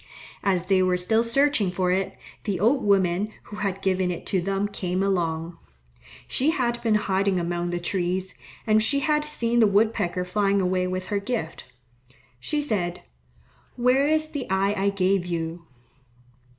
As 0.43 0.65
they 0.65 0.81
were 0.81 0.97
still 0.97 1.21
searching 1.21 1.69
for 1.69 1.91
it, 1.91 2.17
the 2.45 2.59
old 2.59 2.83
woman 2.83 3.31
who 3.43 3.57
had 3.57 3.83
given 3.83 4.09
it 4.09 4.25
to 4.25 4.41
them 4.41 4.67
came 4.67 5.03
along. 5.03 5.59
She 6.27 6.49
had 6.49 6.81
been 6.81 6.95
hiding 6.95 7.39
among 7.39 7.69
the 7.69 7.79
trees, 7.79 8.33
and 8.65 8.81
she 8.81 9.01
had 9.01 9.23
seen 9.23 9.59
the 9.59 9.67
wood 9.67 9.93
pecker 9.93 10.25
flying 10.25 10.59
away 10.59 10.87
with 10.87 11.05
her 11.13 11.19
gift. 11.19 11.65
She 12.39 12.63
said, 12.63 13.03
"Where 13.75 14.07
is 14.07 14.29
the 14.29 14.49
eye 14.49 14.73
I 14.75 14.89
gave 14.89 15.23
you?" 15.27 15.65